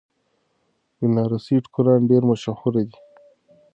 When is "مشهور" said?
2.29-2.71